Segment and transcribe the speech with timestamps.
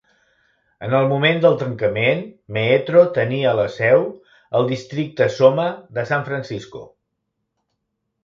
[0.85, 2.21] En el moment del tancament,
[2.55, 4.07] Meetro tenia la seu
[4.61, 5.67] al districte SoMa
[5.99, 6.81] de San Francisco.